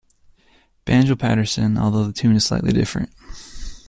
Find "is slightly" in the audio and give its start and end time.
2.35-2.73